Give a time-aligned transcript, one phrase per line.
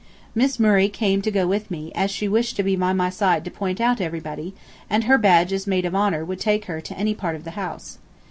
[0.33, 3.45] Miss Murray came to go with me, as she wished to be by my side
[3.45, 4.55] to point out everybody,
[4.89, 7.51] and her badge as Maid of Honor would take her to any part of the
[7.51, 7.99] house.